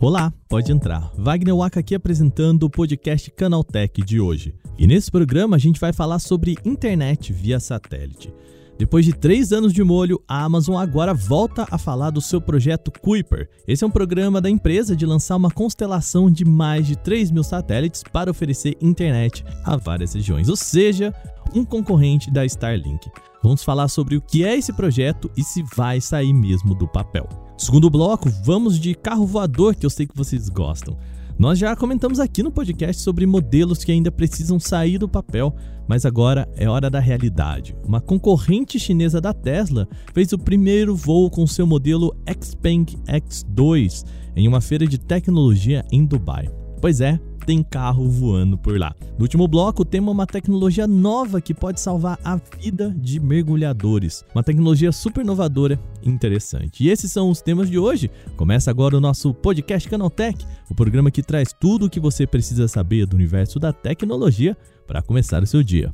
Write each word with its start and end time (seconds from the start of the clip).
Olá, 0.00 0.32
pode 0.48 0.72
entrar. 0.72 1.12
Wagner 1.18 1.54
Waka 1.54 1.80
aqui 1.80 1.94
apresentando 1.94 2.62
o 2.62 2.70
podcast 2.70 3.30
Canaltech 3.30 4.00
de 4.02 4.20
hoje. 4.20 4.54
E 4.78 4.86
nesse 4.86 5.10
programa 5.10 5.56
a 5.56 5.58
gente 5.58 5.78
vai 5.78 5.92
falar 5.92 6.18
sobre 6.18 6.56
internet 6.64 7.32
via 7.32 7.60
satélite. 7.60 8.32
Depois 8.78 9.04
de 9.04 9.12
três 9.12 9.50
anos 9.50 9.72
de 9.72 9.82
molho, 9.82 10.22
a 10.28 10.44
Amazon 10.44 10.76
agora 10.76 11.12
volta 11.12 11.66
a 11.68 11.76
falar 11.76 12.10
do 12.10 12.20
seu 12.20 12.40
projeto 12.40 12.92
Kuiper. 12.92 13.50
Esse 13.66 13.82
é 13.82 13.86
um 13.86 13.90
programa 13.90 14.40
da 14.40 14.48
empresa 14.48 14.94
de 14.94 15.04
lançar 15.04 15.34
uma 15.34 15.50
constelação 15.50 16.30
de 16.30 16.44
mais 16.44 16.86
de 16.86 16.96
3 16.96 17.32
mil 17.32 17.42
satélites 17.42 18.04
para 18.04 18.30
oferecer 18.30 18.76
internet 18.80 19.44
a 19.64 19.76
várias 19.76 20.14
regiões, 20.14 20.48
ou 20.48 20.56
seja, 20.56 21.12
um 21.54 21.64
concorrente 21.64 22.30
da 22.30 22.44
Starlink. 22.44 23.10
Vamos 23.42 23.62
falar 23.62 23.88
sobre 23.88 24.16
o 24.16 24.20
que 24.20 24.44
é 24.44 24.56
esse 24.56 24.72
projeto 24.72 25.30
e 25.36 25.42
se 25.42 25.62
vai 25.74 26.00
sair 26.00 26.32
mesmo 26.32 26.74
do 26.74 26.88
papel. 26.88 27.28
Segundo 27.56 27.90
bloco, 27.90 28.28
vamos 28.44 28.78
de 28.78 28.94
carro 28.94 29.26
voador, 29.26 29.74
que 29.74 29.84
eu 29.84 29.90
sei 29.90 30.06
que 30.06 30.16
vocês 30.16 30.48
gostam. 30.48 30.96
Nós 31.38 31.56
já 31.56 31.76
comentamos 31.76 32.18
aqui 32.18 32.42
no 32.42 32.50
podcast 32.50 33.00
sobre 33.00 33.24
modelos 33.24 33.84
que 33.84 33.92
ainda 33.92 34.10
precisam 34.10 34.58
sair 34.58 34.98
do 34.98 35.08
papel, 35.08 35.54
mas 35.86 36.04
agora 36.04 36.48
é 36.56 36.68
hora 36.68 36.90
da 36.90 36.98
realidade. 36.98 37.76
Uma 37.84 38.00
concorrente 38.00 38.78
chinesa 38.78 39.20
da 39.20 39.32
Tesla 39.32 39.88
fez 40.12 40.32
o 40.32 40.38
primeiro 40.38 40.96
voo 40.96 41.30
com 41.30 41.46
seu 41.46 41.64
modelo 41.64 42.12
Xpeng 42.26 42.84
X2 43.06 44.04
em 44.34 44.48
uma 44.48 44.60
feira 44.60 44.84
de 44.84 44.98
tecnologia 44.98 45.84
em 45.92 46.04
Dubai. 46.04 46.50
Pois 46.80 47.00
é, 47.00 47.20
tem 47.48 47.62
carro 47.62 48.10
voando 48.10 48.58
por 48.58 48.78
lá. 48.78 48.94
No 49.16 49.22
último 49.22 49.48
bloco, 49.48 49.82
temos 49.82 50.12
uma 50.12 50.26
tecnologia 50.26 50.86
nova 50.86 51.40
que 51.40 51.54
pode 51.54 51.80
salvar 51.80 52.18
a 52.22 52.36
vida 52.36 52.94
de 52.94 53.18
mergulhadores. 53.18 54.22
Uma 54.34 54.42
tecnologia 54.42 54.92
super 54.92 55.22
inovadora 55.22 55.80
e 56.02 56.10
interessante. 56.10 56.84
E 56.84 56.90
esses 56.90 57.10
são 57.10 57.30
os 57.30 57.40
temas 57.40 57.70
de 57.70 57.78
hoje. 57.78 58.10
Começa 58.36 58.70
agora 58.70 58.98
o 58.98 59.00
nosso 59.00 59.32
podcast 59.32 59.88
Canaltech, 59.88 60.44
o 60.68 60.74
programa 60.74 61.10
que 61.10 61.22
traz 61.22 61.54
tudo 61.58 61.86
o 61.86 61.90
que 61.90 61.98
você 61.98 62.26
precisa 62.26 62.68
saber 62.68 63.06
do 63.06 63.16
universo 63.16 63.58
da 63.58 63.72
tecnologia 63.72 64.54
para 64.86 65.00
começar 65.00 65.42
o 65.42 65.46
seu 65.46 65.62
dia. 65.62 65.90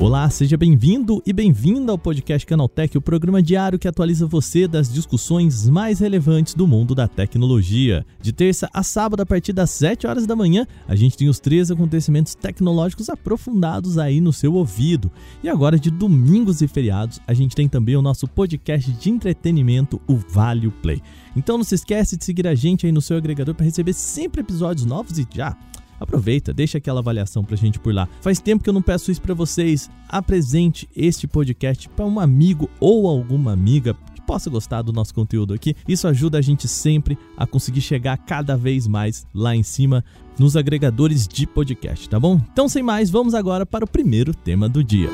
Olá, 0.00 0.30
seja 0.30 0.56
bem-vindo 0.56 1.20
e 1.26 1.32
bem-vinda 1.32 1.90
ao 1.90 1.98
podcast 1.98 2.46
Canaltech, 2.46 2.96
o 2.96 3.00
programa 3.00 3.42
diário 3.42 3.80
que 3.80 3.88
atualiza 3.88 4.28
você 4.28 4.68
das 4.68 4.88
discussões 4.88 5.68
mais 5.68 5.98
relevantes 5.98 6.54
do 6.54 6.68
mundo 6.68 6.94
da 6.94 7.08
tecnologia. 7.08 8.06
De 8.20 8.32
terça 8.32 8.70
a 8.72 8.84
sábado, 8.84 9.22
a 9.22 9.26
partir 9.26 9.52
das 9.52 9.70
7 9.70 10.06
horas 10.06 10.24
da 10.24 10.36
manhã, 10.36 10.64
a 10.86 10.94
gente 10.94 11.16
tem 11.16 11.28
os 11.28 11.40
três 11.40 11.68
acontecimentos 11.68 12.36
tecnológicos 12.36 13.08
aprofundados 13.08 13.98
aí 13.98 14.20
no 14.20 14.32
seu 14.32 14.54
ouvido. 14.54 15.10
E 15.42 15.48
agora, 15.48 15.76
de 15.76 15.90
domingos 15.90 16.62
e 16.62 16.68
feriados, 16.68 17.20
a 17.26 17.34
gente 17.34 17.56
tem 17.56 17.68
também 17.68 17.96
o 17.96 18.02
nosso 18.02 18.28
podcast 18.28 18.92
de 18.92 19.10
entretenimento, 19.10 20.00
o 20.06 20.14
Vale 20.14 20.70
Play. 20.80 21.02
Então 21.34 21.56
não 21.56 21.64
se 21.64 21.74
esquece 21.74 22.16
de 22.16 22.24
seguir 22.24 22.46
a 22.46 22.54
gente 22.54 22.86
aí 22.86 22.92
no 22.92 23.02
seu 23.02 23.16
agregador 23.16 23.52
para 23.52 23.66
receber 23.66 23.94
sempre 23.94 24.42
episódios 24.42 24.86
novos 24.86 25.18
e 25.18 25.26
já 25.34 25.56
aproveita, 25.98 26.52
deixa 26.52 26.78
aquela 26.78 27.00
avaliação 27.00 27.44
pra 27.44 27.56
gente 27.56 27.78
por 27.78 27.92
lá. 27.94 28.08
Faz 28.20 28.40
tempo 28.40 28.62
que 28.62 28.70
eu 28.70 28.74
não 28.74 28.82
peço 28.82 29.10
isso 29.10 29.20
para 29.20 29.34
vocês. 29.34 29.90
Apresente 30.08 30.88
este 30.96 31.26
podcast 31.26 31.88
para 31.88 32.06
um 32.06 32.18
amigo 32.18 32.68
ou 32.80 33.06
alguma 33.06 33.52
amiga 33.52 33.94
que 34.14 34.22
possa 34.22 34.48
gostar 34.50 34.82
do 34.82 34.92
nosso 34.92 35.14
conteúdo 35.14 35.54
aqui. 35.54 35.74
Isso 35.86 36.08
ajuda 36.08 36.38
a 36.38 36.42
gente 36.42 36.66
sempre 36.68 37.18
a 37.36 37.46
conseguir 37.46 37.80
chegar 37.80 38.16
cada 38.18 38.56
vez 38.56 38.86
mais 38.86 39.26
lá 39.34 39.54
em 39.54 39.62
cima 39.62 40.04
nos 40.38 40.56
agregadores 40.56 41.26
de 41.26 41.46
podcast, 41.46 42.08
tá 42.08 42.18
bom? 42.18 42.40
Então, 42.52 42.68
sem 42.68 42.82
mais, 42.82 43.10
vamos 43.10 43.34
agora 43.34 43.66
para 43.66 43.84
o 43.84 43.88
primeiro 43.88 44.32
tema 44.32 44.68
do 44.68 44.84
dia. 44.84 45.10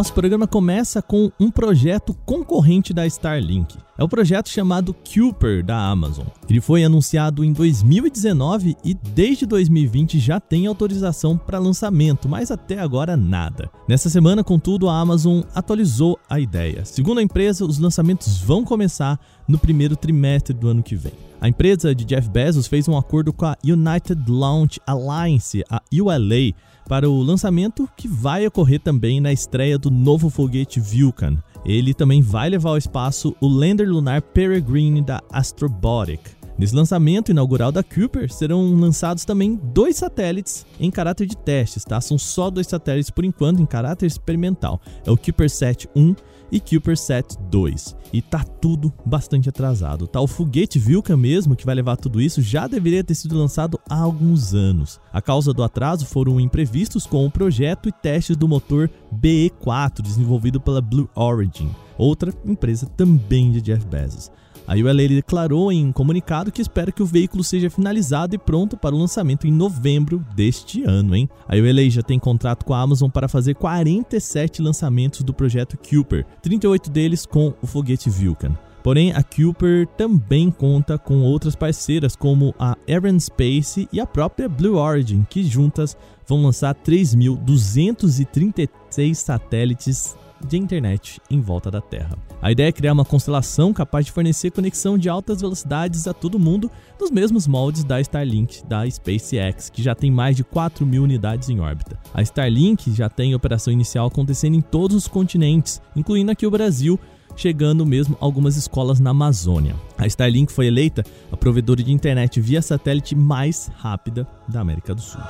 Nosso 0.00 0.14
programa 0.14 0.46
começa 0.46 1.02
com 1.02 1.30
um 1.38 1.50
projeto 1.50 2.14
concorrente 2.24 2.94
da 2.94 3.06
Starlink. 3.06 3.76
É 4.00 4.02
o 4.02 4.08
projeto 4.08 4.48
chamado 4.48 4.94
Kuiper 4.94 5.62
da 5.62 5.76
Amazon. 5.76 6.24
Ele 6.48 6.62
foi 6.62 6.82
anunciado 6.82 7.44
em 7.44 7.52
2019 7.52 8.74
e 8.82 8.94
desde 8.94 9.44
2020 9.44 10.18
já 10.18 10.40
tem 10.40 10.66
autorização 10.66 11.36
para 11.36 11.58
lançamento, 11.58 12.26
mas 12.26 12.50
até 12.50 12.78
agora 12.78 13.14
nada. 13.14 13.70
Nessa 13.86 14.08
semana, 14.08 14.42
contudo, 14.42 14.88
a 14.88 14.98
Amazon 14.98 15.42
atualizou 15.54 16.18
a 16.30 16.40
ideia. 16.40 16.82
Segundo 16.86 17.18
a 17.18 17.22
empresa, 17.22 17.66
os 17.66 17.78
lançamentos 17.78 18.38
vão 18.40 18.64
começar 18.64 19.20
no 19.46 19.58
primeiro 19.58 19.94
trimestre 19.94 20.56
do 20.56 20.68
ano 20.68 20.82
que 20.82 20.96
vem. 20.96 21.12
A 21.38 21.46
empresa 21.46 21.94
de 21.94 22.06
Jeff 22.06 22.26
Bezos 22.30 22.66
fez 22.66 22.88
um 22.88 22.96
acordo 22.96 23.34
com 23.34 23.44
a 23.44 23.56
United 23.62 24.18
Launch 24.28 24.80
Alliance, 24.86 25.62
a 25.68 25.82
ULA, 25.92 26.54
para 26.88 27.08
o 27.08 27.22
lançamento 27.22 27.88
que 27.96 28.08
vai 28.08 28.46
ocorrer 28.46 28.80
também 28.80 29.20
na 29.20 29.32
estreia 29.32 29.78
do 29.78 29.90
novo 29.90 30.30
foguete 30.30 30.80
Vulcan. 30.80 31.36
Ele 31.64 31.94
também 31.94 32.22
vai 32.22 32.48
levar 32.48 32.70
ao 32.70 32.78
espaço 32.78 33.34
o 33.40 33.48
lander 33.48 33.88
lunar 33.88 34.22
Peregrine 34.22 35.02
da 35.02 35.20
Astrobotic. 35.30 36.40
Nesse 36.60 36.74
lançamento 36.74 37.30
inaugural 37.30 37.72
da 37.72 37.82
Cooper, 37.82 38.30
serão 38.30 38.74
lançados 38.74 39.24
também 39.24 39.58
dois 39.72 39.96
satélites 39.96 40.66
em 40.78 40.90
caráter 40.90 41.26
de 41.26 41.34
testes, 41.34 41.84
tá? 41.84 41.98
São 42.02 42.18
só 42.18 42.50
dois 42.50 42.66
satélites 42.66 43.10
por 43.10 43.24
enquanto 43.24 43.62
em 43.62 43.66
caráter 43.66 44.04
experimental. 44.04 44.78
É 45.06 45.10
o 45.10 45.16
CuperSat 45.16 45.88
1 45.96 46.14
e 46.50 46.60
CuperSat 46.60 47.36
2. 47.50 47.96
E 48.12 48.20
tá 48.20 48.42
tudo 48.42 48.92
bastante 49.04 49.48
atrasado, 49.48 50.06
tá? 50.06 50.20
O 50.20 50.26
foguete 50.26 50.78
Vilca 50.78 51.16
mesmo, 51.16 51.54
que 51.54 51.64
vai 51.64 51.74
levar 51.74 51.96
tudo 51.96 52.20
isso, 52.20 52.42
já 52.42 52.66
deveria 52.66 53.04
ter 53.04 53.14
sido 53.14 53.38
lançado 53.38 53.78
há 53.88 53.98
alguns 53.98 54.52
anos. 54.54 55.00
A 55.12 55.22
causa 55.22 55.52
do 55.52 55.62
atraso 55.62 56.06
foram 56.06 56.40
imprevistos 56.40 57.06
com 57.06 57.24
o 57.24 57.30
projeto 57.30 57.88
e 57.88 57.92
testes 57.92 58.36
do 58.36 58.48
motor 58.48 58.90
BE4, 59.14 60.02
desenvolvido 60.02 60.60
pela 60.60 60.80
Blue 60.80 61.08
Origin, 61.14 61.70
outra 61.96 62.34
empresa 62.44 62.86
também 62.86 63.52
de 63.52 63.60
Jeff 63.60 63.86
Bezos. 63.86 64.30
A 64.70 64.74
ULA 64.74 65.08
declarou 65.08 65.72
em 65.72 65.84
um 65.84 65.90
comunicado 65.90 66.52
que 66.52 66.62
espera 66.62 66.92
que 66.92 67.02
o 67.02 67.06
veículo 67.06 67.42
seja 67.42 67.68
finalizado 67.68 68.36
e 68.36 68.38
pronto 68.38 68.76
para 68.76 68.94
o 68.94 68.98
lançamento 68.98 69.44
em 69.44 69.50
novembro 69.50 70.24
deste 70.36 70.84
ano, 70.84 71.16
hein? 71.16 71.28
A 71.48 71.56
ULA 71.56 71.90
já 71.90 72.02
tem 72.02 72.20
contrato 72.20 72.64
com 72.64 72.72
a 72.72 72.80
Amazon 72.80 73.10
para 73.10 73.26
fazer 73.26 73.56
47 73.56 74.62
lançamentos 74.62 75.22
do 75.22 75.34
projeto 75.34 75.76
Cooper, 75.76 76.24
38 76.40 76.88
deles 76.88 77.26
com 77.26 77.52
o 77.60 77.66
foguete 77.66 78.08
Vulcan. 78.08 78.56
Porém, 78.80 79.12
a 79.12 79.24
Cooper 79.24 79.88
também 79.96 80.52
conta 80.52 80.96
com 80.96 81.20
outras 81.22 81.56
parceiras 81.56 82.14
como 82.14 82.54
a 82.56 82.76
Space 83.18 83.88
e 83.92 83.98
a 83.98 84.06
própria 84.06 84.48
Blue 84.48 84.76
Origin, 84.76 85.26
que 85.28 85.42
juntas 85.42 85.96
vão 86.24 86.44
lançar 86.44 86.76
3.236 86.76 89.14
satélites 89.14 90.14
de 90.46 90.56
internet 90.56 91.20
em 91.30 91.40
volta 91.40 91.70
da 91.70 91.80
Terra. 91.80 92.16
A 92.42 92.50
ideia 92.50 92.68
é 92.68 92.72
criar 92.72 92.92
uma 92.92 93.04
constelação 93.04 93.72
capaz 93.72 94.06
de 94.06 94.12
fornecer 94.12 94.50
conexão 94.50 94.96
de 94.96 95.08
altas 95.08 95.40
velocidades 95.40 96.06
a 96.06 96.14
todo 96.14 96.38
mundo, 96.38 96.70
nos 96.98 97.10
mesmos 97.10 97.46
moldes 97.46 97.84
da 97.84 98.00
Starlink 98.00 98.64
da 98.66 98.88
SpaceX, 98.88 99.70
que 99.70 99.82
já 99.82 99.94
tem 99.94 100.10
mais 100.10 100.36
de 100.36 100.44
4 100.44 100.86
mil 100.86 101.02
unidades 101.02 101.48
em 101.48 101.60
órbita. 101.60 101.98
A 102.14 102.22
Starlink 102.22 102.92
já 102.92 103.08
tem 103.08 103.34
operação 103.34 103.72
inicial 103.72 104.06
acontecendo 104.06 104.54
em 104.54 104.60
todos 104.60 104.96
os 104.96 105.08
continentes, 105.08 105.80
incluindo 105.94 106.30
aqui 106.30 106.46
o 106.46 106.50
Brasil, 106.50 106.98
chegando 107.36 107.86
mesmo 107.86 108.16
algumas 108.20 108.56
escolas 108.56 109.00
na 109.00 109.10
Amazônia. 109.10 109.76
A 109.96 110.06
Starlink 110.06 110.52
foi 110.52 110.66
eleita 110.66 111.04
a 111.30 111.36
provedora 111.36 111.82
de 111.82 111.92
internet 111.92 112.40
via 112.40 112.62
satélite 112.62 113.14
mais 113.14 113.70
rápida 113.76 114.26
da 114.48 114.60
América 114.60 114.94
do 114.94 115.00
Sul. 115.00 115.20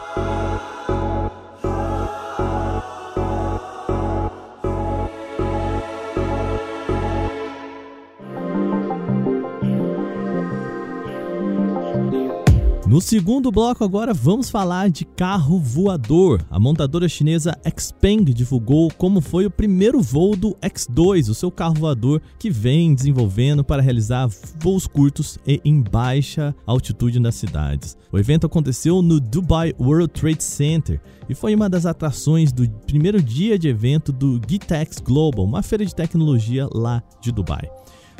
No 13.01 13.03
segundo 13.03 13.51
bloco, 13.51 13.83
agora 13.83 14.13
vamos 14.13 14.51
falar 14.51 14.91
de 14.91 15.07
carro 15.07 15.59
voador. 15.59 16.45
A 16.51 16.61
montadora 16.61 17.09
chinesa 17.09 17.59
Xpeng 17.75 18.25
divulgou 18.25 18.93
como 18.93 19.23
foi 19.23 19.47
o 19.47 19.51
primeiro 19.51 20.03
voo 20.03 20.37
do 20.37 20.55
X2, 20.57 21.31
o 21.31 21.35
seu 21.35 21.51
carro 21.51 21.77
voador 21.77 22.21
que 22.39 22.51
vem 22.51 22.95
desenvolvendo 22.95 23.65
para 23.65 23.81
realizar 23.81 24.29
voos 24.59 24.87
curtos 24.87 25.39
e 25.47 25.63
em 25.65 25.81
baixa 25.81 26.55
altitude 26.67 27.19
nas 27.19 27.37
cidades. 27.37 27.97
O 28.13 28.19
evento 28.19 28.47
aconteceu 28.47 29.01
no 29.01 29.19
Dubai 29.19 29.73
World 29.81 30.09
Trade 30.09 30.45
Center 30.45 31.01
e 31.27 31.35
foi 31.35 31.55
uma 31.55 31.71
das 31.71 31.87
atrações 31.87 32.53
do 32.53 32.69
primeiro 32.87 33.23
dia 33.23 33.59
de 33.59 33.67
evento 33.67 34.13
do 34.13 34.39
Gitex 34.47 34.99
Global, 34.99 35.47
uma 35.47 35.63
feira 35.63 35.87
de 35.87 35.95
tecnologia 35.95 36.69
lá 36.71 37.03
de 37.19 37.33
Dubai. 37.33 37.67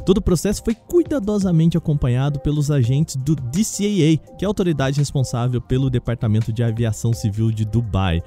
Todo 0.05 0.19
o 0.19 0.23
processo 0.23 0.62
foi 0.64 0.75
cuidadosamente 0.75 1.76
acompanhado 1.76 2.41
pelos 2.41 2.70
agentes 2.70 3.17
do 3.17 3.35
DCAA, 3.37 4.17
que 4.38 4.44
é 4.44 4.47
a 4.47 4.49
autoridade 4.49 4.99
responsável 4.99 5.61
pelo 5.61 5.91
Departamento 5.91 6.52
de 6.52 6.62
Aviação 6.62 7.12
Civil 7.12 7.50
de 7.50 7.64
Dubai. 7.64 8.23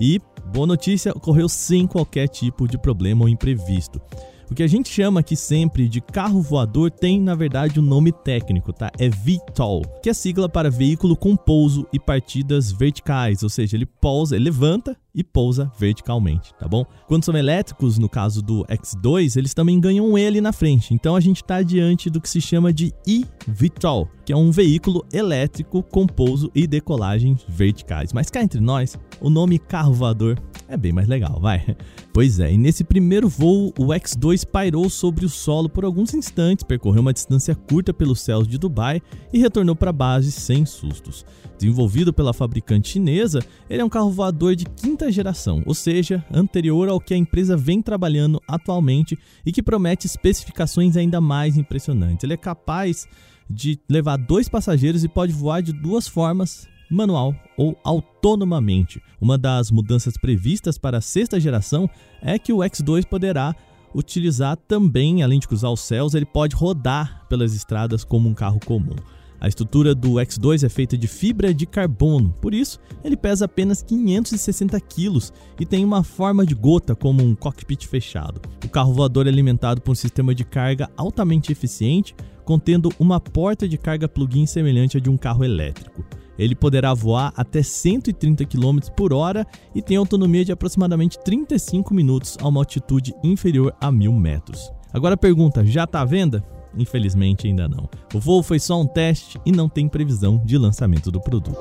E, 0.00 0.20
boa 0.52 0.66
notícia, 0.66 1.12
ocorreu 1.12 1.48
sem 1.48 1.86
qualquer 1.86 2.28
tipo 2.28 2.66
de 2.66 2.78
problema 2.78 3.22
ou 3.22 3.28
imprevisto. 3.28 4.00
O 4.50 4.54
que 4.54 4.62
a 4.62 4.66
gente 4.66 4.88
chama 4.88 5.20
aqui 5.20 5.36
sempre 5.36 5.86
de 5.88 6.00
carro 6.00 6.40
voador 6.40 6.90
tem, 6.90 7.20
na 7.20 7.34
verdade, 7.34 7.78
um 7.78 7.82
nome 7.82 8.10
técnico, 8.10 8.72
tá? 8.72 8.90
É 8.98 9.08
VTOL, 9.08 9.82
que 10.02 10.08
é 10.08 10.14
sigla 10.14 10.48
para 10.48 10.70
veículo 10.70 11.14
com 11.14 11.36
pouso 11.36 11.86
e 11.92 11.98
partidas 11.98 12.72
verticais, 12.72 13.42
ou 13.42 13.50
seja, 13.50 13.76
ele 13.76 13.84
pousa, 13.84 14.36
ele 14.36 14.46
levanta 14.46 14.96
e 15.14 15.22
pousa 15.22 15.70
verticalmente, 15.78 16.54
tá 16.58 16.66
bom? 16.66 16.86
Quando 17.06 17.24
são 17.24 17.36
elétricos, 17.36 17.98
no 17.98 18.08
caso 18.08 18.40
do 18.40 18.64
X2, 18.64 19.36
eles 19.36 19.52
também 19.52 19.78
ganham 19.78 20.06
um 20.06 20.16
E 20.16 20.26
ali 20.26 20.40
na 20.40 20.52
frente. 20.52 20.94
Então 20.94 21.14
a 21.14 21.20
gente 21.20 21.42
está 21.42 21.62
diante 21.62 22.08
do 22.08 22.20
que 22.20 22.28
se 22.28 22.40
chama 22.40 22.72
de 22.72 22.94
eVTOL, 23.06 24.08
que 24.28 24.32
é 24.34 24.36
um 24.36 24.50
veículo 24.50 25.06
elétrico 25.10 25.82
com 25.82 26.06
pouso 26.06 26.50
e 26.54 26.66
decolagem 26.66 27.34
verticais. 27.48 28.12
Mas 28.12 28.28
cá 28.28 28.42
entre 28.42 28.60
nós, 28.60 28.94
o 29.22 29.30
nome 29.30 29.58
carro 29.58 29.94
voador 29.94 30.38
é 30.68 30.76
bem 30.76 30.92
mais 30.92 31.08
legal, 31.08 31.40
vai. 31.40 31.64
Pois 32.12 32.40
é, 32.40 32.52
e 32.52 32.58
nesse 32.58 32.82
primeiro 32.82 33.28
voo, 33.28 33.72
o 33.78 33.94
X-2 33.94 34.44
pairou 34.44 34.90
sobre 34.90 35.24
o 35.24 35.28
solo 35.28 35.68
por 35.68 35.84
alguns 35.84 36.12
instantes, 36.14 36.64
percorreu 36.64 37.00
uma 37.00 37.12
distância 37.12 37.54
curta 37.54 37.94
pelos 37.94 38.20
céus 38.20 38.48
de 38.48 38.58
Dubai 38.58 39.00
e 39.32 39.38
retornou 39.38 39.76
para 39.76 39.90
a 39.90 39.92
base 39.92 40.32
sem 40.32 40.66
sustos. 40.66 41.24
Desenvolvido 41.56 42.12
pela 42.12 42.32
fabricante 42.32 42.88
chinesa, 42.88 43.38
ele 43.70 43.82
é 43.82 43.84
um 43.84 43.88
carro 43.88 44.10
voador 44.10 44.56
de 44.56 44.64
quinta 44.64 45.12
geração, 45.12 45.62
ou 45.64 45.74
seja, 45.74 46.24
anterior 46.32 46.88
ao 46.88 47.00
que 47.00 47.14
a 47.14 47.16
empresa 47.16 47.56
vem 47.56 47.80
trabalhando 47.80 48.42
atualmente 48.48 49.16
e 49.46 49.52
que 49.52 49.62
promete 49.62 50.06
especificações 50.06 50.96
ainda 50.96 51.20
mais 51.20 51.56
impressionantes. 51.56 52.24
Ele 52.24 52.34
é 52.34 52.36
capaz 52.36 53.06
de 53.48 53.78
levar 53.88 54.16
dois 54.16 54.48
passageiros 54.48 55.04
e 55.04 55.08
pode 55.08 55.32
voar 55.32 55.62
de 55.62 55.72
duas 55.72 56.06
formas 56.06 56.68
manual 56.90 57.34
ou 57.56 57.78
autonomamente. 57.84 59.00
Uma 59.20 59.36
das 59.36 59.70
mudanças 59.70 60.16
previstas 60.16 60.78
para 60.78 60.98
a 60.98 61.02
sexta 61.02 61.38
geração 61.38 61.88
é 62.22 62.38
que 62.38 62.52
o 62.52 62.58
X2 62.58 63.04
poderá 63.04 63.54
utilizar 63.94 64.56
também, 64.56 65.22
além 65.22 65.38
de 65.38 65.48
cruzar 65.48 65.72
os 65.72 65.80
céus, 65.80 66.14
ele 66.14 66.26
pode 66.26 66.54
rodar 66.54 67.26
pelas 67.28 67.54
estradas 67.54 68.04
como 68.04 68.28
um 68.28 68.34
carro 68.34 68.60
comum. 68.64 68.96
A 69.40 69.46
estrutura 69.46 69.94
do 69.94 70.14
X2 70.14 70.64
é 70.64 70.68
feita 70.68 70.98
de 70.98 71.06
fibra 71.06 71.54
de 71.54 71.64
carbono, 71.64 72.34
por 72.40 72.52
isso 72.52 72.80
ele 73.04 73.16
pesa 73.16 73.44
apenas 73.44 73.82
560 73.82 74.80
quilos 74.80 75.32
e 75.60 75.64
tem 75.64 75.84
uma 75.84 76.02
forma 76.02 76.44
de 76.44 76.54
gota 76.54 76.96
como 76.96 77.22
um 77.22 77.34
cockpit 77.34 77.86
fechado. 77.86 78.40
O 78.64 78.68
carro 78.68 78.92
voador 78.92 79.26
é 79.26 79.30
alimentado 79.30 79.80
por 79.80 79.92
um 79.92 79.94
sistema 79.94 80.34
de 80.34 80.44
carga 80.44 80.90
altamente 80.96 81.52
eficiente, 81.52 82.16
contendo 82.44 82.92
uma 82.98 83.20
porta 83.20 83.68
de 83.68 83.78
carga 83.78 84.08
plug-in 84.08 84.46
semelhante 84.46 84.96
a 84.96 85.00
de 85.00 85.08
um 85.08 85.16
carro 85.16 85.44
elétrico. 85.44 86.04
Ele 86.36 86.54
poderá 86.54 86.94
voar 86.94 87.32
até 87.36 87.62
130 87.62 88.44
km 88.44 88.78
por 88.96 89.12
hora 89.12 89.46
e 89.74 89.82
tem 89.82 89.96
autonomia 89.96 90.44
de 90.44 90.52
aproximadamente 90.52 91.18
35 91.18 91.92
minutos 91.92 92.36
a 92.40 92.48
uma 92.48 92.60
altitude 92.60 93.12
inferior 93.22 93.74
a 93.80 93.90
1000 93.90 94.12
metros. 94.12 94.70
Agora 94.92 95.16
pergunta: 95.16 95.66
já 95.66 95.84
está 95.84 96.00
à 96.00 96.04
venda? 96.04 96.44
Infelizmente 96.76 97.46
ainda 97.46 97.68
não. 97.68 97.88
O 98.14 98.20
voo 98.20 98.42
foi 98.42 98.58
só 98.58 98.80
um 98.80 98.86
teste 98.86 99.40
e 99.44 99.52
não 99.52 99.68
tem 99.68 99.88
previsão 99.88 100.42
de 100.44 100.58
lançamento 100.58 101.10
do 101.10 101.20
produto. 101.20 101.58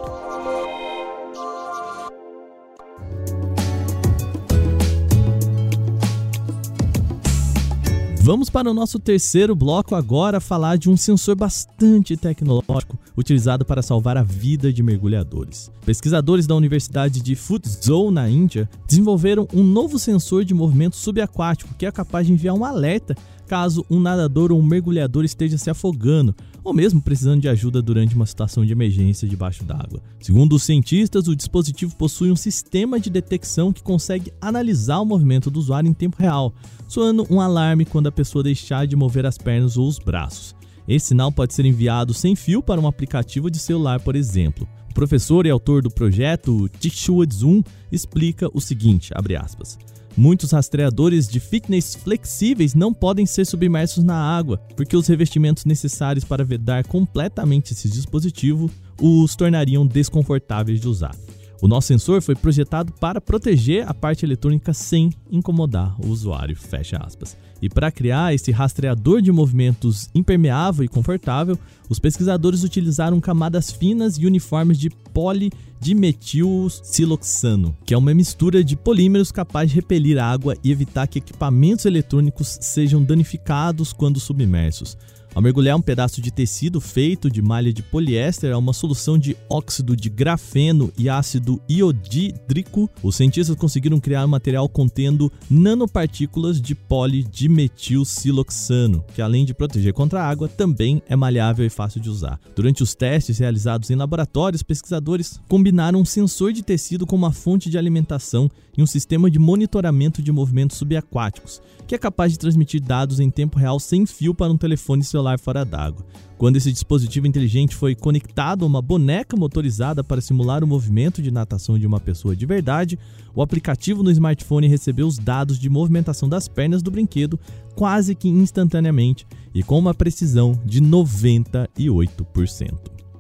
Vamos 8.28 8.50
para 8.50 8.70
o 8.70 8.74
nosso 8.74 9.00
terceiro 9.00 9.56
bloco 9.56 9.96
agora 9.96 10.42
falar 10.42 10.78
de 10.78 10.90
um 10.90 10.98
sensor 10.98 11.34
bastante 11.34 12.18
tecnológico 12.18 13.00
utilizado 13.16 13.64
para 13.64 13.82
salvar 13.82 14.18
a 14.18 14.22
vida 14.22 14.74
de 14.74 14.84
mergulhadores. 14.84 15.72
Pesquisadores 15.86 16.46
da 16.46 16.54
Universidade 16.54 17.22
de 17.22 17.36
Fuzhou, 17.38 18.12
na 18.12 18.30
Índia, 18.30 18.70
desenvolveram 18.86 19.48
um 19.54 19.64
novo 19.64 19.98
sensor 19.98 20.44
de 20.44 20.54
movimento 20.54 20.98
subaquático 20.98 21.74
que 21.78 21.86
é 21.86 21.92
capaz 21.92 22.28
de 22.28 22.34
enviar 22.34 22.54
um 22.54 22.66
alerta 22.66 23.16
caso 23.48 23.86
um 23.90 24.00
nadador 24.00 24.52
ou 24.52 24.60
um 24.60 24.64
mergulhador 24.64 25.24
esteja 25.24 25.58
se 25.58 25.70
afogando 25.70 26.36
ou 26.64 26.74
mesmo 26.74 27.02
precisando 27.02 27.40
de 27.40 27.48
ajuda 27.48 27.82
durante 27.82 28.14
uma 28.14 28.26
situação 28.26 28.66
de 28.66 28.74
emergência 28.74 29.26
debaixo 29.26 29.64
d'água. 29.64 30.02
Segundo 30.20 30.54
os 30.54 30.64
cientistas, 30.64 31.30
o 31.30 31.36
dispositivo 31.36 31.96
possui 31.96 32.30
um 32.30 32.36
sistema 32.36 33.00
de 33.00 33.10
detecção 33.10 33.72
que 33.72 33.82
consegue 33.82 34.34
analisar 34.42 35.00
o 35.00 35.06
movimento 35.06 35.50
do 35.50 35.60
usuário 35.60 35.90
em 35.90 35.94
tempo 35.94 36.18
real, 36.20 36.54
soando 36.88 37.26
um 37.30 37.40
alarme 37.40 37.86
quando 37.86 38.08
a 38.08 38.12
pessoa 38.12 38.44
deixar 38.44 38.86
de 38.86 38.98
mover 38.98 39.26
as 39.26 39.38
pernas 39.38 39.78
ou 39.78 39.88
os 39.88 39.98
braços. 39.98 40.54
Esse 40.86 41.08
sinal 41.08 41.32
pode 41.32 41.54
ser 41.54 41.66
enviado 41.66 42.14
sem 42.14 42.36
fio 42.36 42.62
para 42.62 42.82
um 42.82 42.88
aplicativo 42.88 43.50
de 43.50 43.60
celular, 43.60 44.02
por 44.02 44.16
exemplo. 44.16 44.68
O 44.90 44.94
professor 44.94 45.46
e 45.46 45.50
autor 45.50 45.82
do 45.82 45.90
projeto, 45.90 46.68
Tixua 46.80 47.26
Zoom, 47.32 47.62
explica 47.92 48.50
o 48.54 48.60
seguinte, 48.60 49.14
aspas, 49.40 49.78
Muitos 50.18 50.52
rastreadores 50.52 51.28
de 51.28 51.40
fitness 51.40 51.94
flexíveis 51.94 52.74
não 52.74 52.92
podem 52.92 53.28
ser 53.28 53.46
submersos 53.46 54.04
na 54.04 54.16
água, 54.16 54.58
porque 54.76 54.98
os 54.98 55.06
revestimentos 55.06 55.64
necessários 55.64 56.26
para 56.26 56.44
vedar 56.44 56.84
completamente 56.86 57.74
esse 57.74 57.88
dispositivo 57.88 58.68
os 59.00 59.36
tornariam 59.36 59.86
desconfortáveis 59.86 60.82
de 60.82 60.88
usar. 60.88 61.16
O 61.62 61.68
nosso 61.68 61.88
sensor 61.88 62.22
foi 62.22 62.36
projetado 62.36 62.94
para 62.94 63.20
proteger 63.20 63.86
a 63.88 63.94
parte 63.94 64.24
eletrônica 64.24 64.74
sem 64.74 65.12
incomodar 65.30 66.00
o 66.00 66.08
usuário, 66.08 66.56
fecha 66.56 66.98
aspas. 66.98 67.36
E 67.60 67.68
para 67.68 67.92
criar 67.92 68.36
esse 68.36 68.52
rastreador 68.52 69.20
de 69.22 69.32
movimentos 69.32 70.10
impermeável 70.14 70.86
e 70.86 70.88
confortável, 70.88 71.58
os 71.90 71.98
pesquisadores 71.98 72.64
utilizaram 72.64 73.20
camadas 73.20 73.72
finas 73.72 74.16
e 74.18 74.28
uniformes 74.28 74.78
de 74.78 74.90
polidimetilsiloxano, 74.90 77.76
que 77.84 77.96
é 77.96 77.98
uma 77.98 78.14
mistura 78.14 78.64
de 78.64 78.76
polímeros 78.76 79.32
capaz 79.32 79.70
de 79.70 79.76
repelir 79.76 80.20
água 80.20 80.56
e 80.64 80.72
evitar 80.72 81.08
que 81.08 81.18
equipamentos 81.18 81.86
eletrônicos 81.86 82.60
sejam 82.62 83.04
danificados 83.04 83.92
quando 83.92 84.20
submersos. 84.20 84.96
Ao 85.36 85.42
mergulhar 85.42 85.78
um 85.78 85.82
pedaço 85.82 86.20
de 86.20 86.32
tecido 86.32 86.82
feito 86.82 87.30
de 87.30 87.40
malha 87.42 87.72
de 87.72 87.84
poliéster 87.84 88.52
a 88.52 88.58
uma 88.58 88.74
solução 88.74 89.18
de 89.18 89.38
óxido 89.50 89.96
de 89.96 90.10
grafeno 90.10 90.92
e 90.98 91.08
ácido 91.10 91.62
iodídrico, 91.70 92.90
os 93.04 93.16
cientistas 93.16 93.56
conseguiram 93.56 94.00
criar 94.00 94.26
um 94.26 94.30
material 94.30 94.68
contendo 94.68 95.32
nanopartículas 95.50 96.60
de 96.60 96.74
polidimetilsiloxano, 96.74 99.06
que 99.14 99.22
além 99.22 99.46
de 99.46 99.54
proteger 99.54 99.94
contra 99.94 100.22
a 100.22 100.28
água, 100.28 100.48
também 100.48 101.04
é 101.08 101.16
maleável 101.16 101.64
e 101.66 101.70
fácil 101.70 102.02
de 102.02 102.10
usar. 102.10 102.40
Durante 102.56 102.82
os 102.82 102.96
testes 102.96 103.38
realizados 103.38 103.92
em 103.92 103.96
laboratórios, 103.96 104.64
pesquisadores 104.64 105.40
combinaram 105.48 106.02
um 106.02 106.06
sensor 106.06 106.52
de 106.52 106.64
tecido 106.64 107.06
com 107.06 107.16
uma 107.16 107.32
fonte 107.32 107.70
de 107.70 107.78
alimentação 107.78 108.50
e 108.78 108.82
um 108.82 108.88
sistema 108.88 109.30
de 109.30 109.40
monitoramento 109.40 110.22
de 110.22 110.32
movimentos 110.32 110.78
subaquáticos, 110.78 111.62
que 111.88 111.96
é 111.96 111.98
capaz 111.98 112.32
de 112.32 112.40
transmitir 112.40 112.82
dados 112.82 113.20
em 113.20 113.30
tempo 113.30 113.58
real 113.58 113.80
sem 113.80 114.06
fio 114.06 114.36
para 114.36 114.52
um 114.52 114.58
telefone 114.58 115.04
celular 115.18 115.40
fora 115.40 115.66
d'água. 115.66 116.06
Quando 116.38 116.58
esse 116.58 116.72
dispositivo 116.72 117.26
inteligente 117.26 117.76
foi 117.76 117.96
conectado 117.96 118.64
a 118.64 118.68
uma 118.68 118.82
boneca 118.82 119.36
motorizada 119.36 120.04
para 120.04 120.22
simular 120.22 120.64
o 120.64 120.68
movimento 120.68 121.20
de 121.22 121.32
natação 121.32 121.80
de 121.80 121.88
uma 121.88 122.00
pessoa 122.00 122.36
de 122.36 122.46
verdade, 122.46 123.00
o 123.34 123.42
aplicativo 123.42 124.04
no 124.04 124.12
smartphone 124.12 124.68
recebeu 124.68 125.08
os 125.08 125.18
dados 125.18 125.58
de 125.58 125.70
movimentação 125.70 126.30
das 126.30 126.48
pernas 126.48 126.84
do 126.84 126.92
brinquedo 126.92 127.40
quase 127.76 128.14
que 128.14 128.30
instantaneamente 128.30 129.26
e 129.54 129.64
com 129.64 129.80
uma 129.80 129.96
precisão 129.96 130.60
de 130.64 130.80
98%. 130.80 131.68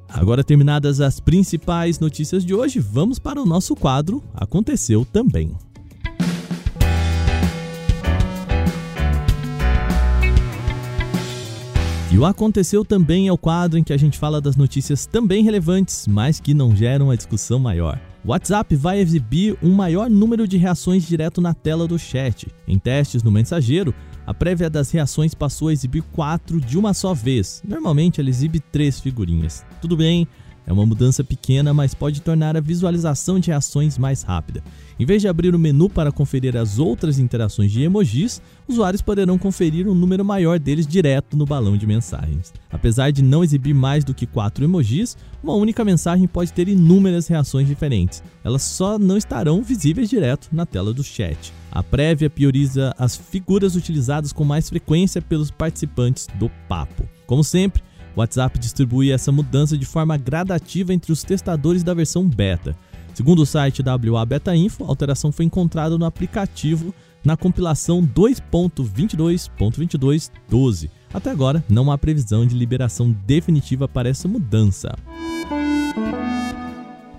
Agora 0.09 0.43
terminadas 0.43 1.01
as 1.01 1.19
principais 1.19 1.99
notícias 1.99 2.45
de 2.45 2.53
hoje, 2.53 2.79
vamos 2.79 3.19
para 3.19 3.41
o 3.41 3.45
nosso 3.45 3.75
quadro 3.75 4.23
Aconteceu 4.33 5.03
também. 5.03 5.53
E 12.09 12.17
o 12.17 12.25
Aconteceu 12.25 12.85
também 12.85 13.27
é 13.27 13.33
o 13.33 13.37
quadro 13.37 13.77
em 13.77 13.83
que 13.83 13.91
a 13.91 13.97
gente 13.97 14.17
fala 14.17 14.39
das 14.39 14.55
notícias 14.55 15.05
também 15.05 15.43
relevantes, 15.43 16.07
mas 16.07 16.39
que 16.39 16.53
não 16.53 16.73
geram 16.73 17.07
uma 17.07 17.17
discussão 17.17 17.59
maior. 17.59 17.99
O 18.23 18.29
WhatsApp 18.29 18.73
vai 18.77 18.99
exibir 18.99 19.57
um 19.61 19.73
maior 19.73 20.09
número 20.09 20.47
de 20.47 20.55
reações 20.55 21.05
direto 21.05 21.41
na 21.41 21.53
tela 21.53 21.85
do 21.85 21.99
chat. 21.99 22.47
Em 22.65 22.79
testes 22.79 23.23
no 23.23 23.31
mensageiro, 23.31 23.93
a 24.25 24.33
prévia 24.33 24.69
das 24.69 24.89
reações 24.89 25.33
passou 25.33 25.67
a 25.67 25.73
exibir 25.73 26.01
quatro 26.01 26.61
de 26.61 26.77
uma 26.77 26.93
só 26.93 27.13
vez. 27.13 27.61
Normalmente 27.67 28.21
ela 28.21 28.29
exibe 28.29 28.61
três 28.61 29.01
figurinhas. 29.01 29.65
Tudo 29.81 29.97
bem, 29.97 30.27
é 30.67 30.74
uma 30.74 30.86
mudança 30.86 31.24
pequena, 31.24 31.74
mas 31.74 31.93
pode 31.93 32.21
tornar 32.21 32.57
a 32.57 32.62
visualização 32.62 33.39
de 33.39 33.47
reações 33.47 33.97
mais 33.97 34.21
rápida. 34.21 34.62
Em 35.00 35.05
vez 35.05 35.21
de 35.21 35.27
abrir 35.29 35.55
o 35.55 35.59
menu 35.59 35.89
para 35.89 36.12
conferir 36.12 36.57
as 36.57 36.77
outras 36.77 37.17
interações 37.19 37.71
de 37.71 37.83
emojis, 37.83 38.41
usuários 38.67 39.01
poderão 39.01 39.38
conferir 39.38 39.88
um 39.88 39.95
número 39.95 40.25
maior 40.25 40.59
deles 40.59 40.86
direto 40.86 41.38
no 41.38 41.45
balão 41.45 41.77
de 41.77 41.88
mensagens. 41.88 42.53
Apesar 42.69 43.12
de 43.12 43.24
não 43.24 43.45
exibir 43.45 43.74
mais 43.74 44.03
do 44.03 44.13
que 44.13 44.25
quatro 44.25 44.65
emojis, 44.65 45.15
uma 45.41 45.53
única 45.53 45.86
mensagem 45.86 46.27
pode 46.27 46.51
ter 46.51 46.67
inúmeras 46.67 47.27
reações 47.27 47.65
diferentes. 47.65 48.21
Elas 48.43 48.63
só 48.63 49.00
não 49.00 49.15
estarão 49.15 49.62
visíveis 49.63 50.09
direto 50.09 50.50
na 50.51 50.65
tela 50.65 50.93
do 50.93 51.03
chat. 51.03 51.53
A 51.71 51.81
prévia 51.81 52.29
prioriza 52.29 52.93
as 52.97 53.15
figuras 53.15 53.75
utilizadas 53.75 54.33
com 54.33 54.43
mais 54.43 54.67
frequência 54.67 55.21
pelos 55.21 55.50
participantes 55.50 56.27
do 56.39 56.50
papo. 56.67 57.07
Como 57.25 57.43
sempre, 57.43 57.83
o 58.17 58.19
WhatsApp 58.19 58.57
distribui 58.57 59.12
essa 59.12 59.31
mudança 59.31 59.77
de 59.77 59.86
forma 59.86 60.17
gradativa 60.17 60.91
entre 60.91 61.12
os 61.12 61.24
testadores 61.24 61.83
da 61.83 61.93
versão 61.93 62.27
beta. 62.27 62.75
Segundo 63.13 63.43
o 63.43 63.45
site 63.45 63.83
WA 63.83 64.25
Beta 64.25 64.55
Info, 64.55 64.83
a 64.83 64.88
alteração 64.88 65.31
foi 65.31 65.45
encontrada 65.45 66.00
no 66.00 66.05
aplicativo 66.05 66.91
na 67.24 67.38
compilação 67.38 68.01
2.22.22.12. 68.03 70.89
Até 71.13 71.29
agora, 71.29 71.63
não 71.69 71.91
há 71.91 71.97
previsão 71.97 72.43
de 72.45 72.55
liberação 72.55 73.15
definitiva 73.25 73.88
para 73.88 74.09
essa 74.09 74.27
mudança. 74.27 74.93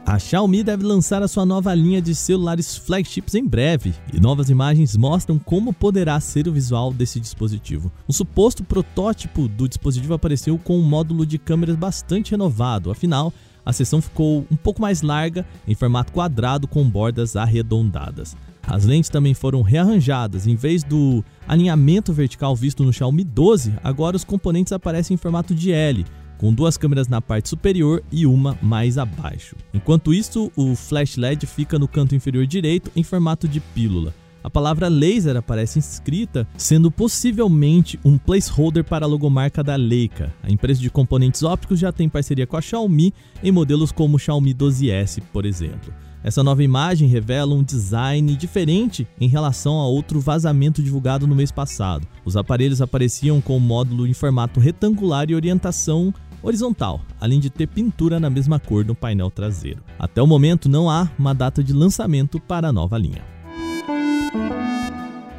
A 0.08 0.18
Xiaomi 0.18 0.62
deve 0.62 0.84
lançar 0.84 1.22
a 1.22 1.28
sua 1.28 1.44
nova 1.44 1.74
linha 1.74 2.00
de 2.00 2.14
celulares 2.14 2.74
flagships 2.74 3.34
em 3.34 3.44
breve, 3.44 3.92
e 4.10 4.18
novas 4.18 4.48
imagens 4.48 4.96
mostram 4.96 5.38
como 5.38 5.70
poderá 5.70 6.18
ser 6.18 6.48
o 6.48 6.52
visual 6.52 6.94
desse 6.94 7.20
dispositivo. 7.20 7.92
O 8.06 8.12
suposto 8.14 8.64
protótipo 8.64 9.46
do 9.46 9.68
dispositivo 9.68 10.14
apareceu 10.14 10.56
com 10.56 10.78
um 10.78 10.82
módulo 10.82 11.26
de 11.26 11.36
câmeras 11.36 11.76
bastante 11.76 12.30
renovado, 12.30 12.90
afinal, 12.90 13.34
a 13.66 13.70
seção 13.70 14.00
ficou 14.00 14.46
um 14.50 14.56
pouco 14.56 14.80
mais 14.80 15.02
larga, 15.02 15.46
em 15.66 15.74
formato 15.74 16.10
quadrado 16.10 16.66
com 16.66 16.88
bordas 16.88 17.36
arredondadas. 17.36 18.34
As 18.66 18.86
lentes 18.86 19.10
também 19.10 19.34
foram 19.34 19.60
rearranjadas, 19.60 20.46
em 20.46 20.56
vez 20.56 20.82
do 20.82 21.22
alinhamento 21.46 22.14
vertical 22.14 22.56
visto 22.56 22.82
no 22.82 22.94
Xiaomi 22.94 23.24
12, 23.24 23.74
agora 23.84 24.16
os 24.16 24.24
componentes 24.24 24.72
aparecem 24.72 25.16
em 25.16 25.18
formato 25.18 25.54
de 25.54 25.70
L, 25.70 26.06
com 26.38 26.54
duas 26.54 26.76
câmeras 26.76 27.08
na 27.08 27.20
parte 27.20 27.48
superior 27.48 28.02
e 28.10 28.24
uma 28.24 28.56
mais 28.62 28.96
abaixo. 28.96 29.56
Enquanto 29.74 30.14
isso, 30.14 30.50
o 30.56 30.74
flash 30.74 31.16
LED 31.16 31.46
fica 31.46 31.78
no 31.78 31.88
canto 31.88 32.14
inferior 32.14 32.46
direito 32.46 32.90
em 32.96 33.02
formato 33.02 33.46
de 33.46 33.60
pílula. 33.60 34.14
A 34.42 34.48
palavra 34.48 34.88
laser 34.88 35.36
aparece 35.36 35.78
inscrita, 35.78 36.46
sendo 36.56 36.90
possivelmente 36.90 37.98
um 38.04 38.16
placeholder 38.16 38.84
para 38.84 39.04
a 39.04 39.08
logomarca 39.08 39.62
da 39.62 39.76
Leica. 39.76 40.32
A 40.42 40.50
empresa 40.50 40.80
de 40.80 40.88
componentes 40.88 41.42
ópticos 41.42 41.78
já 41.78 41.92
tem 41.92 42.08
parceria 42.08 42.46
com 42.46 42.56
a 42.56 42.62
Xiaomi 42.62 43.12
em 43.42 43.50
modelos 43.50 43.92
como 43.92 44.16
o 44.16 44.18
Xiaomi 44.18 44.54
12S, 44.54 45.20
por 45.32 45.44
exemplo. 45.44 45.92
Essa 46.22 46.42
nova 46.42 46.62
imagem 46.62 47.08
revela 47.08 47.54
um 47.54 47.62
design 47.62 48.34
diferente 48.36 49.06
em 49.20 49.28
relação 49.28 49.78
a 49.78 49.86
outro 49.86 50.20
vazamento 50.20 50.82
divulgado 50.82 51.26
no 51.26 51.34
mês 51.34 51.52
passado. 51.52 52.06
Os 52.24 52.36
aparelhos 52.36 52.82
apareciam 52.82 53.40
com 53.40 53.56
o 53.56 53.60
módulo 53.60 54.06
em 54.06 54.12
formato 54.12 54.58
retangular 54.60 55.30
e 55.30 55.34
orientação 55.34 56.12
horizontal, 56.48 57.00
além 57.20 57.38
de 57.38 57.50
ter 57.50 57.66
pintura 57.66 58.18
na 58.18 58.28
mesma 58.28 58.58
cor 58.58 58.84
no 58.84 58.94
painel 58.94 59.30
traseiro. 59.30 59.82
Até 59.98 60.22
o 60.22 60.26
momento 60.26 60.68
não 60.68 60.90
há 60.90 61.08
uma 61.18 61.34
data 61.34 61.62
de 61.62 61.72
lançamento 61.72 62.40
para 62.40 62.68
a 62.68 62.72
nova 62.72 62.98
linha. 62.98 63.22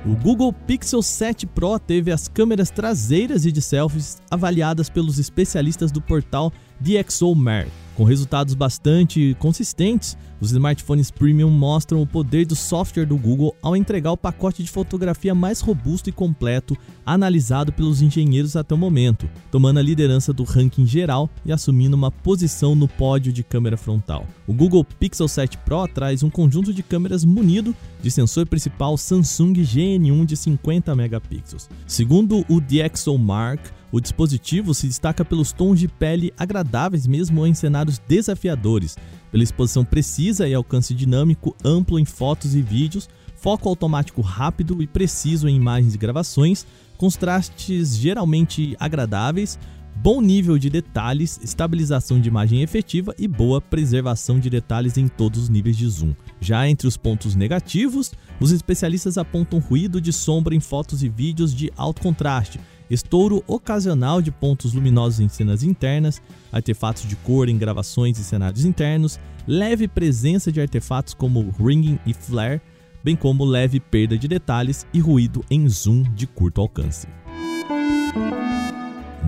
O 0.05 0.15
Google 0.15 0.53
Pixel 0.53 1.01
7 1.01 1.45
Pro 1.45 1.77
teve 1.77 2.11
as 2.11 2.27
câmeras 2.27 2.69
traseiras 2.69 3.45
e 3.45 3.51
de 3.51 3.61
selfies 3.61 4.21
avaliadas 4.31 4.89
pelos 4.89 5.19
especialistas 5.19 5.91
do 5.91 6.01
portal 6.01 6.53
DxOMark. 6.79 7.69
Com 7.99 8.05
resultados 8.05 8.53
bastante 8.53 9.35
consistentes, 9.39 10.17
os 10.39 10.51
smartphones 10.53 11.11
premium 11.11 11.49
mostram 11.49 12.01
o 12.01 12.07
poder 12.07 12.45
do 12.45 12.55
software 12.55 13.05
do 13.05 13.17
Google 13.17 13.53
ao 13.61 13.75
entregar 13.75 14.13
o 14.13 14.17
pacote 14.17 14.63
de 14.63 14.71
fotografia 14.71 15.35
mais 15.35 15.59
robusto 15.59 16.07
e 16.07 16.13
completo 16.13 16.77
analisado 17.05 17.73
pelos 17.73 18.01
engenheiros 18.01 18.55
até 18.55 18.73
o 18.73 18.77
momento, 18.77 19.29
tomando 19.51 19.79
a 19.79 19.83
liderança 19.83 20.31
do 20.31 20.45
ranking 20.45 20.85
geral 20.85 21.29
e 21.45 21.51
assumindo 21.51 21.97
uma 21.97 22.09
posição 22.09 22.73
no 22.73 22.87
pódio 22.87 23.33
de 23.33 23.43
câmera 23.43 23.75
frontal. 23.75 24.25
O 24.47 24.53
Google 24.53 24.85
Pixel 24.85 25.27
7 25.27 25.57
Pro 25.57 25.85
traz 25.85 26.23
um 26.23 26.29
conjunto 26.29 26.73
de 26.73 26.81
câmeras 26.81 27.25
munido 27.25 27.75
de 28.01 28.09
sensor 28.09 28.45
principal 28.45 28.97
Samsung 28.97 29.51
GN1 29.55 30.25
de 30.25 30.37
50 30.37 30.95
megapixels. 30.95 31.69
Segundo 31.85 32.45
o 32.47 32.61
DxOMark, 32.61 33.77
o 33.91 33.99
dispositivo 33.99 34.73
se 34.73 34.87
destaca 34.87 35.25
pelos 35.25 35.51
tons 35.51 35.79
de 35.79 35.87
pele 35.87 36.33
agradáveis 36.37 37.07
mesmo 37.07 37.45
em 37.45 37.53
cenários 37.53 37.99
desafiadores, 38.07 38.97
pela 39.31 39.43
exposição 39.43 39.83
precisa 39.83 40.47
e 40.47 40.53
alcance 40.53 40.93
dinâmico 40.93 41.55
amplo 41.63 41.99
em 41.99 42.05
fotos 42.05 42.55
e 42.55 42.61
vídeos, 42.61 43.09
foco 43.35 43.69
automático 43.69 44.21
rápido 44.21 44.81
e 44.81 44.87
preciso 44.87 45.47
em 45.47 45.55
imagens 45.55 45.95
e 45.95 45.97
gravações, 45.97 46.65
contrastes 46.97 47.95
geralmente 47.95 48.75
agradáveis, 48.79 49.57
bom 49.95 50.21
nível 50.21 50.57
de 50.57 50.69
detalhes, 50.69 51.39
estabilização 51.43 52.21
de 52.21 52.29
imagem 52.29 52.61
efetiva 52.61 53.13
e 53.17 53.27
boa 53.27 53.59
preservação 53.59 54.39
de 54.39 54.49
detalhes 54.49 54.97
em 54.97 55.07
todos 55.07 55.43
os 55.43 55.49
níveis 55.49 55.77
de 55.77 55.87
zoom. 55.87 56.13
Já 56.39 56.67
entre 56.69 56.87
os 56.87 56.95
pontos 56.95 57.35
negativos, 57.35 58.11
os 58.39 58.51
especialistas 58.51 59.17
apontam 59.17 59.59
ruído 59.59 59.99
de 59.99 60.13
sombra 60.13 60.55
em 60.55 60.59
fotos 60.59 61.03
e 61.03 61.09
vídeos 61.09 61.53
de 61.53 61.71
alto 61.75 62.01
contraste, 62.01 62.59
estouro 62.89 63.43
ocasional 63.47 64.21
de 64.21 64.31
pontos 64.31 64.73
luminosos 64.73 65.19
em 65.19 65.29
cenas 65.29 65.63
internas, 65.63 66.21
artefatos 66.51 67.07
de 67.07 67.15
cor 67.15 67.47
em 67.47 67.57
gravações 67.57 68.17
e 68.17 68.23
cenários 68.23 68.65
internos, 68.65 69.19
leve 69.47 69.87
presença 69.87 70.51
de 70.51 70.59
artefatos 70.59 71.13
como 71.13 71.53
ringing 71.59 71.99
e 72.05 72.13
flare, 72.13 72.61
bem 73.03 73.15
como 73.15 73.45
leve 73.45 73.79
perda 73.79 74.17
de 74.17 74.27
detalhes 74.27 74.85
e 74.93 74.99
ruído 74.99 75.43
em 75.49 75.67
zoom 75.69 76.03
de 76.15 76.27
curto 76.27 76.61
alcance. 76.61 77.07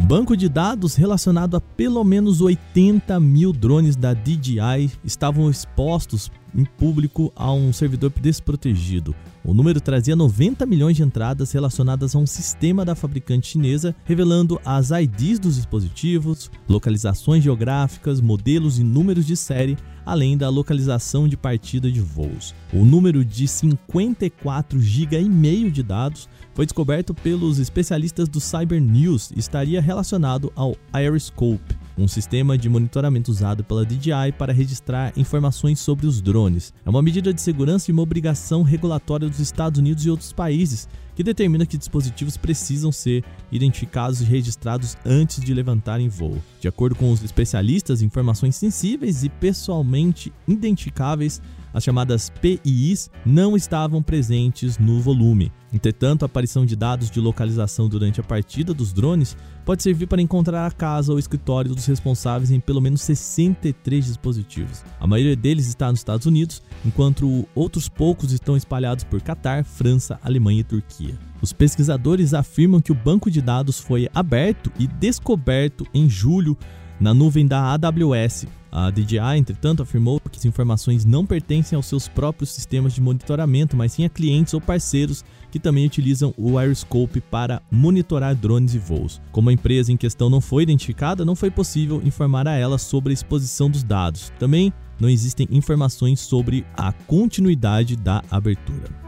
Banco 0.03 0.35
de 0.35 0.49
dados 0.49 0.95
relacionado 0.95 1.55
a 1.55 1.61
pelo 1.61 2.03
menos 2.03 2.41
80 2.41 3.19
mil 3.19 3.53
drones 3.53 3.95
da 3.95 4.13
DJI 4.13 4.91
estavam 5.03 5.49
expostos 5.49 6.31
em 6.55 6.65
público 6.65 7.31
a 7.35 7.51
um 7.53 7.71
servidor 7.71 8.11
desprotegido. 8.19 9.15
O 9.43 9.53
número 9.53 9.79
trazia 9.79 10.15
90 10.15 10.65
milhões 10.65 10.97
de 10.97 11.03
entradas 11.03 11.51
relacionadas 11.51 12.15
a 12.15 12.19
um 12.19 12.27
sistema 12.27 12.83
da 12.83 12.93
fabricante 12.93 13.47
chinesa, 13.47 13.95
revelando 14.03 14.59
as 14.65 14.91
IDs 14.91 15.39
dos 15.39 15.55
dispositivos, 15.55 16.51
localizações 16.67 17.43
geográficas, 17.43 18.19
modelos 18.19 18.79
e 18.79 18.83
números 18.83 19.25
de 19.25 19.37
série, 19.37 19.77
além 20.05 20.37
da 20.37 20.49
localização 20.49 21.27
de 21.27 21.37
partida 21.37 21.91
de 21.91 22.01
voos. 22.01 22.53
O 22.73 22.83
número 22.83 23.23
de 23.23 23.47
54 23.47 24.79
GB 24.79 25.21
e 25.21 25.29
meio 25.29 25.71
de 25.71 25.81
dados 25.81 26.27
foi 26.53 26.65
descoberto 26.65 27.13
pelos 27.13 27.59
especialistas 27.59 28.27
do 28.27 28.39
Cyber 28.39 28.81
News 28.81 29.31
e 29.31 29.39
estaria 29.39 29.81
relacionado 29.81 30.51
ao 30.55 30.75
Aeroscope, 30.91 31.77
um 31.97 32.07
sistema 32.07 32.57
de 32.57 32.67
monitoramento 32.67 33.31
usado 33.31 33.63
pela 33.63 33.85
DJI 33.85 34.33
para 34.37 34.53
registrar 34.53 35.13
informações 35.15 35.79
sobre 35.79 36.07
os 36.07 36.21
drones. 36.21 36.73
É 36.85 36.89
uma 36.89 37.01
medida 37.01 37.33
de 37.33 37.41
segurança 37.41 37.89
e 37.89 37.93
uma 37.93 38.01
obrigação 38.01 38.63
regulatória 38.63 39.29
dos 39.29 39.39
Estados 39.39 39.79
Unidos 39.79 40.05
e 40.05 40.09
outros 40.09 40.33
países 40.33 40.87
que 41.15 41.23
determina 41.23 41.65
que 41.65 41.77
dispositivos 41.77 42.37
precisam 42.37 42.91
ser 42.91 43.23
identificados 43.51 44.21
e 44.21 44.23
registrados 44.23 44.97
antes 45.05 45.43
de 45.43 45.53
levantarem 45.53 46.09
voo. 46.09 46.41
De 46.59 46.67
acordo 46.67 46.95
com 46.95 47.11
os 47.11 47.23
especialistas, 47.23 48.01
informações 48.01 48.55
sensíveis 48.55 49.23
e 49.23 49.29
pessoalmente 49.29 50.33
identificáveis 50.47 51.41
as 51.73 51.83
chamadas 51.83 52.29
PIs 52.41 53.09
não 53.25 53.55
estavam 53.55 54.01
presentes 54.01 54.77
no 54.77 54.99
volume. 54.99 55.51
Entretanto, 55.73 56.23
a 56.23 56.25
aparição 56.25 56.65
de 56.65 56.75
dados 56.75 57.09
de 57.09 57.19
localização 57.19 57.87
durante 57.87 58.19
a 58.19 58.23
partida 58.23 58.73
dos 58.73 58.91
drones 58.91 59.37
pode 59.63 59.81
servir 59.81 60.07
para 60.07 60.21
encontrar 60.21 60.65
a 60.65 60.71
casa 60.71 61.13
ou 61.13 61.19
escritório 61.19 61.73
dos 61.73 61.85
responsáveis 61.85 62.51
em 62.51 62.59
pelo 62.59 62.81
menos 62.81 63.01
63 63.01 64.05
dispositivos. 64.05 64.83
A 64.99 65.07
maioria 65.07 65.35
deles 65.35 65.67
está 65.67 65.89
nos 65.89 66.01
Estados 66.01 66.25
Unidos, 66.25 66.61
enquanto 66.85 67.47
outros 67.55 67.87
poucos 67.87 68.33
estão 68.33 68.57
espalhados 68.57 69.03
por 69.03 69.21
Catar, 69.21 69.63
França, 69.63 70.19
Alemanha 70.23 70.59
e 70.59 70.65
Turquia. 70.65 71.17
Os 71.41 71.53
pesquisadores 71.53 72.33
afirmam 72.33 72.81
que 72.81 72.91
o 72.91 72.95
banco 72.95 73.31
de 73.31 73.41
dados 73.41 73.79
foi 73.79 74.09
aberto 74.13 74.71
e 74.77 74.87
descoberto 74.87 75.85
em 75.93 76.09
julho 76.09 76.57
na 77.01 77.15
nuvem 77.15 77.47
da 77.47 77.73
AWS. 77.73 78.45
A 78.71 78.89
DJI, 78.89 79.37
entretanto, 79.37 79.83
afirmou 79.83 80.21
que 80.21 80.37
as 80.37 80.45
informações 80.45 81.03
não 81.03 81.25
pertencem 81.25 81.75
aos 81.75 81.87
seus 81.87 82.07
próprios 82.07 82.51
sistemas 82.51 82.93
de 82.93 83.01
monitoramento, 83.01 83.75
mas 83.75 83.91
sim 83.91 84.05
a 84.05 84.09
clientes 84.09 84.53
ou 84.53 84.61
parceiros 84.61 85.25
que 85.51 85.59
também 85.59 85.85
utilizam 85.85 86.33
o 86.37 86.57
Aeroscope 86.57 87.19
para 87.19 87.61
monitorar 87.69 88.33
drones 88.33 88.75
e 88.75 88.79
voos. 88.79 89.19
Como 89.31 89.49
a 89.49 89.53
empresa 89.53 89.91
em 89.91 89.97
questão 89.97 90.29
não 90.29 90.39
foi 90.39 90.63
identificada, 90.63 91.25
não 91.25 91.35
foi 91.35 91.51
possível 91.51 92.01
informar 92.05 92.47
a 92.47 92.53
ela 92.53 92.77
sobre 92.77 93.11
a 93.11 93.13
exposição 93.13 93.69
dos 93.69 93.83
dados. 93.83 94.31
Também 94.39 94.71
não 94.99 95.09
existem 95.09 95.47
informações 95.51 96.21
sobre 96.21 96.63
a 96.77 96.93
continuidade 96.93 97.97
da 97.97 98.23
abertura. 98.29 99.00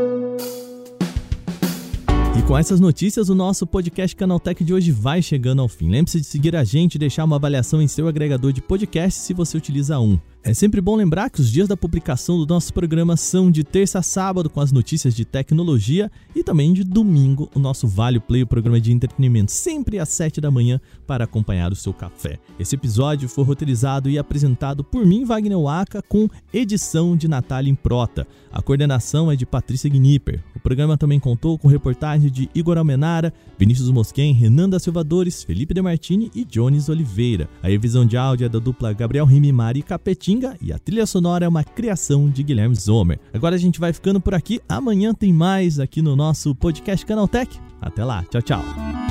Com 2.48 2.56
essas 2.56 2.80
notícias, 2.80 3.28
o 3.28 3.34
nosso 3.34 3.66
podcast 3.66 4.16
Canaltech 4.16 4.64
de 4.64 4.72
hoje 4.72 4.92
vai 4.92 5.20
chegando 5.20 5.64
ao 5.64 5.68
fim. 5.68 5.90
Lembre-se 5.90 6.22
de 6.22 6.28
seguir 6.28 6.56
a 6.56 6.64
gente 6.64 6.94
e 6.94 7.00
deixar 7.00 7.24
uma 7.24 7.38
avaliação 7.38 7.82
em 7.82 7.88
seu 7.88 8.08
agregador 8.08 8.54
de 8.54 8.62
podcast 8.62 9.20
se 9.20 9.34
você 9.34 9.58
utiliza 9.58 10.00
um. 10.00 10.20
É 10.48 10.54
sempre 10.54 10.80
bom 10.80 10.96
lembrar 10.96 11.32
que 11.32 11.42
os 11.42 11.52
dias 11.52 11.68
da 11.68 11.76
publicação 11.76 12.38
do 12.38 12.46
nosso 12.46 12.72
programa 12.72 13.18
são 13.18 13.50
de 13.50 13.64
terça 13.64 13.98
a 13.98 14.04
sábado 14.04 14.48
com 14.48 14.62
as 14.62 14.72
notícias 14.72 15.16
de 15.16 15.26
tecnologia 15.26 16.12
e 16.36 16.44
também 16.44 16.72
de 16.72 16.84
domingo 16.84 17.50
o 17.56 17.60
nosso 17.60 17.88
Vale 17.88 18.20
Play, 18.20 18.44
o 18.44 18.48
programa 18.48 18.80
de 18.80 18.92
entretenimento, 18.94 19.52
sempre 19.52 19.98
às 19.98 20.10
7 20.10 20.40
da 20.40 20.52
manhã 20.52 20.80
para 21.08 21.24
acompanhar 21.24 21.72
o 21.72 21.76
seu 21.76 21.92
café. 21.92 22.38
Esse 22.60 22.76
episódio 22.76 23.28
foi 23.28 23.44
roteirizado 23.44 24.08
e 24.08 24.20
apresentado 24.20 24.84
por 24.84 25.04
mim, 25.04 25.26
Wagner 25.26 25.60
Waka, 25.60 26.04
com 26.04 26.30
edição 26.54 27.18
de 27.18 27.28
Natália 27.28 27.72
Improta. 27.72 28.28
A 28.52 28.62
coordenação 28.62 29.32
é 29.32 29.36
de 29.36 29.48
Patrícia 29.48 29.90
Gnipper. 29.90 30.44
O 30.56 30.60
programa 30.60 30.96
também 30.96 31.20
contou 31.20 31.58
com 31.58 31.68
reportagens 31.68 32.32
de 32.32 32.48
Igor 32.54 32.78
Almenara, 32.78 33.34
Vinícius 33.58 33.90
Mosquen, 33.90 34.32
Renan 34.32 34.70
da 34.70 34.80
Silvadores, 34.80 35.44
Felipe 35.44 35.74
Demartini 35.74 36.30
e 36.36 36.46
Jones 36.46 36.88
Oliveira. 36.88 37.50
A 37.64 37.68
revisão 37.68 38.06
de 38.06 38.16
áudio 38.16 38.46
é 38.46 38.50
da 38.50 38.60
dupla 38.60 38.94
Gabriel 38.94 39.26
Rimimari 39.26 39.80
e 39.80 39.84
Capetinho 39.84 40.35
e 40.62 40.72
a 40.74 40.80
trilha 40.80 41.06
sonora 41.06 41.46
é 41.46 41.48
uma 41.48 41.64
criação 41.64 42.30
de 42.30 42.44
Guilherme 42.44 42.76
Zomer. 42.76 43.20
Agora 43.34 43.56
a 43.56 43.60
gente 43.60 43.80
vai 43.80 43.94
ficando 43.94 44.20
por 44.20 44.34
aqui. 44.34 44.60
Amanhã 44.68 45.14
tem 45.14 45.32
mais 45.34 45.80
aqui 45.80 46.02
no 46.02 46.16
nosso 46.16 46.54
podcast 46.56 47.06
Canaltech. 47.06 47.60
Até 47.82 48.04
lá. 48.04 48.24
Tchau, 48.30 48.42
tchau. 48.42 49.05